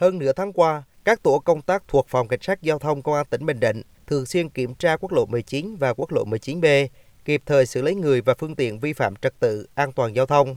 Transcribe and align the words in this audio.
Hơn 0.00 0.18
nửa 0.18 0.32
tháng 0.32 0.52
qua, 0.52 0.82
các 1.04 1.22
tổ 1.22 1.38
công 1.38 1.62
tác 1.62 1.82
thuộc 1.88 2.06
Phòng 2.08 2.28
Cảnh 2.28 2.40
sát 2.42 2.62
Giao 2.62 2.78
thông 2.78 3.02
Công 3.02 3.14
an 3.14 3.26
tỉnh 3.30 3.46
Bình 3.46 3.60
Định 3.60 3.82
thường 4.06 4.26
xuyên 4.26 4.48
kiểm 4.48 4.74
tra 4.74 4.96
quốc 4.96 5.12
lộ 5.12 5.26
19 5.26 5.76
và 5.76 5.94
quốc 5.94 6.12
lộ 6.12 6.24
19B, 6.24 6.88
kịp 7.24 7.42
thời 7.46 7.66
xử 7.66 7.82
lý 7.82 7.94
người 7.94 8.20
và 8.20 8.34
phương 8.38 8.54
tiện 8.54 8.80
vi 8.80 8.92
phạm 8.92 9.16
trật 9.16 9.40
tự 9.40 9.68
an 9.74 9.92
toàn 9.92 10.16
giao 10.16 10.26
thông. 10.26 10.56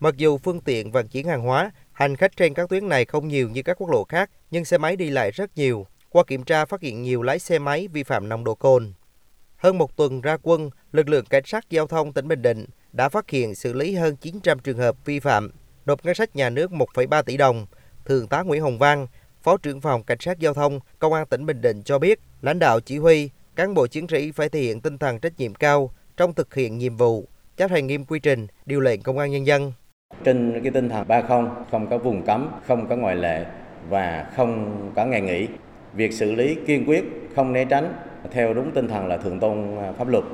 Mặc 0.00 0.16
dù 0.16 0.38
phương 0.38 0.60
tiện 0.60 0.90
vận 0.92 1.08
chuyển 1.08 1.28
hàng 1.28 1.42
hóa, 1.42 1.70
hành 1.92 2.16
khách 2.16 2.36
trên 2.36 2.54
các 2.54 2.68
tuyến 2.68 2.88
này 2.88 3.04
không 3.04 3.28
nhiều 3.28 3.48
như 3.48 3.62
các 3.62 3.76
quốc 3.80 3.90
lộ 3.90 4.04
khác, 4.04 4.30
nhưng 4.50 4.64
xe 4.64 4.78
máy 4.78 4.96
đi 4.96 5.10
lại 5.10 5.30
rất 5.30 5.56
nhiều. 5.56 5.86
Qua 6.08 6.24
kiểm 6.26 6.44
tra 6.44 6.64
phát 6.64 6.80
hiện 6.80 7.02
nhiều 7.02 7.22
lái 7.22 7.38
xe 7.38 7.58
máy 7.58 7.88
vi 7.92 8.02
phạm 8.02 8.28
nồng 8.28 8.44
độ 8.44 8.54
cồn. 8.54 8.92
Hơn 9.56 9.78
một 9.78 9.96
tuần 9.96 10.20
ra 10.20 10.36
quân, 10.42 10.70
lực 10.92 11.08
lượng 11.08 11.24
cảnh 11.24 11.44
sát 11.46 11.70
giao 11.70 11.86
thông 11.86 12.12
tỉnh 12.12 12.28
Bình 12.28 12.42
Định 12.42 12.66
đã 12.92 13.08
phát 13.08 13.30
hiện 13.30 13.54
xử 13.54 13.72
lý 13.72 13.94
hơn 13.94 14.16
900 14.16 14.58
trường 14.58 14.78
hợp 14.78 14.96
vi 15.04 15.20
phạm, 15.20 15.50
nộp 15.86 16.04
ngân 16.04 16.14
sách 16.14 16.36
nhà 16.36 16.50
nước 16.50 16.70
1,3 16.70 17.22
tỷ 17.22 17.36
đồng. 17.36 17.66
Thượng 18.10 18.26
tá 18.26 18.42
Nguyễn 18.42 18.62
Hồng 18.62 18.78
Văn, 18.78 19.06
Phó 19.42 19.56
trưởng 19.56 19.80
phòng 19.80 20.02
Cảnh 20.02 20.18
sát 20.20 20.38
Giao 20.38 20.54
thông, 20.54 20.80
Công 20.98 21.12
an 21.12 21.26
tỉnh 21.26 21.46
Bình 21.46 21.60
Định 21.60 21.82
cho 21.82 21.98
biết, 21.98 22.20
lãnh 22.42 22.58
đạo 22.58 22.80
chỉ 22.80 22.98
huy, 22.98 23.30
cán 23.56 23.74
bộ 23.74 23.86
chiến 23.86 24.06
sĩ 24.08 24.32
phải 24.32 24.48
thể 24.48 24.60
hiện 24.60 24.80
tinh 24.80 24.98
thần 24.98 25.18
trách 25.18 25.32
nhiệm 25.38 25.54
cao 25.54 25.90
trong 26.16 26.34
thực 26.34 26.54
hiện 26.54 26.78
nhiệm 26.78 26.96
vụ, 26.96 27.28
chấp 27.56 27.70
hành 27.70 27.86
nghiêm 27.86 28.04
quy 28.04 28.18
trình, 28.18 28.46
điều 28.66 28.80
lệnh 28.80 29.02
Công 29.02 29.18
an 29.18 29.30
Nhân 29.30 29.46
dân. 29.46 29.72
Trên 30.24 30.60
cái 30.62 30.70
tinh 30.72 30.88
thần 30.88 31.08
30, 31.08 31.48
không 31.70 31.86
có 31.90 31.98
vùng 31.98 32.22
cấm, 32.22 32.50
không 32.66 32.88
có 32.88 32.96
ngoại 32.96 33.16
lệ 33.16 33.46
và 33.88 34.30
không 34.36 34.76
có 34.96 35.04
ngày 35.04 35.20
nghỉ. 35.20 35.46
Việc 35.94 36.12
xử 36.12 36.32
lý 36.32 36.56
kiên 36.66 36.84
quyết, 36.86 37.04
không 37.36 37.52
né 37.52 37.64
tránh, 37.64 37.94
theo 38.30 38.54
đúng 38.54 38.70
tinh 38.70 38.88
thần 38.88 39.06
là 39.06 39.16
thượng 39.16 39.40
tôn 39.40 39.76
à, 39.78 39.92
pháp 39.92 40.08
luật. 40.08 40.24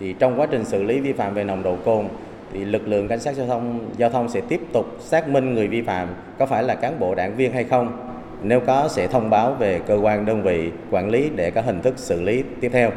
Thì 0.00 0.14
trong 0.18 0.40
quá 0.40 0.46
trình 0.50 0.64
xử 0.64 0.82
lý 0.82 1.00
vi 1.00 1.12
phạm 1.12 1.34
về 1.34 1.44
nồng 1.44 1.62
độ 1.62 1.76
cồn 1.84 2.08
thì 2.52 2.64
lực 2.64 2.88
lượng 2.88 3.08
cảnh 3.08 3.20
sát 3.20 3.36
giao 3.36 3.46
thông 3.46 3.90
giao 3.98 4.10
thông 4.10 4.28
sẽ 4.28 4.40
tiếp 4.48 4.60
tục 4.72 4.86
xác 5.00 5.28
minh 5.28 5.54
người 5.54 5.68
vi 5.68 5.82
phạm 5.82 6.14
có 6.38 6.46
phải 6.46 6.62
là 6.62 6.74
cán 6.74 7.00
bộ 7.00 7.14
đảng 7.14 7.36
viên 7.36 7.52
hay 7.52 7.64
không 7.64 8.12
nếu 8.42 8.60
có 8.66 8.88
sẽ 8.88 9.06
thông 9.08 9.30
báo 9.30 9.54
về 9.54 9.80
cơ 9.86 9.98
quan 10.02 10.26
đơn 10.26 10.42
vị 10.42 10.72
quản 10.90 11.10
lý 11.10 11.30
để 11.36 11.50
có 11.50 11.60
hình 11.60 11.82
thức 11.82 11.94
xử 11.96 12.20
lý 12.20 12.42
tiếp 12.60 12.70
theo. 12.72 12.90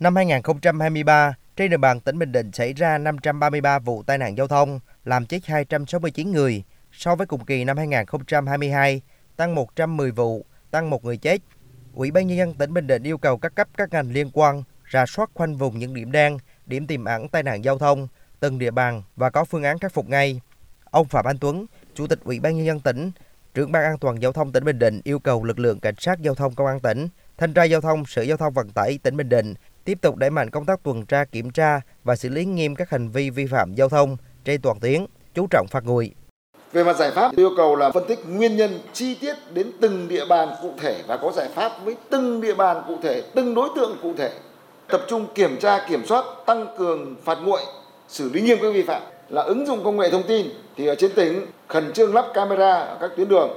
Năm 0.00 0.16
2023, 0.16 1.34
trên 1.56 1.70
địa 1.70 1.76
bàn 1.76 2.00
tỉnh 2.00 2.18
Bình 2.18 2.32
Định 2.32 2.52
xảy 2.52 2.72
ra 2.72 2.98
533 2.98 3.78
vụ 3.78 4.02
tai 4.02 4.18
nạn 4.18 4.36
giao 4.36 4.46
thông, 4.46 4.80
làm 5.04 5.26
chết 5.26 5.46
269 5.46 6.32
người. 6.32 6.62
So 6.92 7.14
với 7.14 7.26
cùng 7.26 7.44
kỳ 7.44 7.64
năm 7.64 7.76
2022, 7.76 9.02
tăng 9.36 9.54
110 9.54 10.10
vụ, 10.10 10.46
tăng 10.70 10.90
một 10.90 11.04
người 11.04 11.16
chết. 11.16 11.38
Ủy 11.94 12.10
ban 12.10 12.26
nhân 12.26 12.38
dân 12.38 12.54
tỉnh 12.54 12.74
Bình 12.74 12.86
Định 12.86 13.02
yêu 13.02 13.18
cầu 13.18 13.38
các 13.38 13.54
cấp 13.54 13.68
các 13.76 13.92
ngành 13.92 14.12
liên 14.12 14.30
quan 14.32 14.62
ra 14.84 15.06
soát 15.06 15.30
khoanh 15.34 15.56
vùng 15.56 15.78
những 15.78 15.94
điểm 15.94 16.12
đen, 16.12 16.38
điểm 16.66 16.86
tiềm 16.86 17.04
ẩn 17.04 17.28
tai 17.28 17.42
nạn 17.42 17.64
giao 17.64 17.78
thông 17.78 18.08
từng 18.44 18.58
địa 18.58 18.70
bàn 18.70 19.02
và 19.16 19.30
có 19.30 19.44
phương 19.44 19.62
án 19.62 19.78
khắc 19.78 19.92
phục 19.92 20.08
ngay. 20.08 20.40
Ông 20.90 21.08
Phạm 21.08 21.24
Anh 21.24 21.38
Tuấn, 21.38 21.66
Chủ 21.94 22.06
tịch 22.06 22.18
Ủy 22.24 22.40
ban 22.40 22.56
nhân 22.56 22.66
dân 22.66 22.80
tỉnh 22.80 23.10
trưởng 23.54 23.72
ban 23.72 23.84
an 23.84 23.98
toàn 23.98 24.22
giao 24.22 24.32
thông 24.32 24.52
tỉnh 24.52 24.64
Bình 24.64 24.78
Định 24.78 25.00
yêu 25.04 25.18
cầu 25.18 25.44
lực 25.44 25.58
lượng 25.58 25.80
cảnh 25.80 25.94
sát 25.98 26.20
giao 26.20 26.34
thông 26.34 26.54
công 26.54 26.66
an 26.66 26.80
tỉnh, 26.80 27.08
thanh 27.38 27.54
tra 27.54 27.64
giao 27.64 27.80
thông, 27.80 28.04
sở 28.06 28.22
giao 28.22 28.36
thông 28.36 28.52
vận 28.52 28.70
tải 28.70 28.98
tỉnh 29.02 29.16
Bình 29.16 29.28
Định 29.28 29.54
tiếp 29.84 29.98
tục 30.00 30.16
đẩy 30.16 30.30
mạnh 30.30 30.50
công 30.50 30.66
tác 30.66 30.82
tuần 30.82 31.06
tra 31.06 31.24
kiểm 31.24 31.50
tra 31.50 31.80
và 32.04 32.16
xử 32.16 32.28
lý 32.28 32.44
nghiêm 32.44 32.74
các 32.74 32.90
hành 32.90 33.08
vi 33.08 33.30
vi 33.30 33.46
phạm 33.46 33.74
giao 33.74 33.88
thông 33.88 34.16
trên 34.44 34.60
toàn 34.60 34.80
tuyến, 34.80 35.06
chú 35.34 35.46
trọng 35.50 35.66
phạt 35.70 35.84
nguội. 35.84 36.14
Về 36.72 36.84
mặt 36.84 36.96
giải 36.96 37.10
pháp 37.10 37.36
yêu 37.36 37.50
cầu 37.56 37.76
là 37.76 37.90
phân 37.90 38.04
tích 38.08 38.18
nguyên 38.28 38.56
nhân 38.56 38.80
chi 38.92 39.14
tiết 39.20 39.34
đến 39.52 39.70
từng 39.80 40.08
địa 40.08 40.24
bàn 40.28 40.48
cụ 40.62 40.72
thể 40.80 41.02
và 41.06 41.16
có 41.16 41.32
giải 41.32 41.48
pháp 41.54 41.72
với 41.84 41.96
từng 42.10 42.40
địa 42.40 42.54
bàn 42.54 42.82
cụ 42.88 42.96
thể, 43.02 43.22
từng 43.34 43.54
đối 43.54 43.68
tượng 43.76 43.98
cụ 44.02 44.14
thể. 44.18 44.30
Tập 44.88 45.00
trung 45.08 45.26
kiểm 45.34 45.56
tra, 45.60 45.86
kiểm 45.88 46.06
soát, 46.06 46.24
tăng 46.46 46.66
cường 46.78 47.16
phạt 47.24 47.38
nguội, 47.44 47.60
xử 48.08 48.30
lý 48.32 48.40
nghiêm 48.40 48.58
các 48.62 48.70
vi 48.74 48.82
phạm 48.82 49.02
là 49.28 49.42
ứng 49.42 49.66
dụng 49.66 49.84
công 49.84 49.96
nghệ 49.96 50.10
thông 50.10 50.22
tin 50.22 50.46
thì 50.76 50.86
ở 50.86 50.94
trên 50.94 51.12
tỉnh 51.12 51.46
khẩn 51.68 51.92
trương 51.92 52.14
lắp 52.14 52.26
camera 52.34 52.72
ở 52.72 52.96
các 53.00 53.10
tuyến 53.16 53.28
đường. 53.28 53.50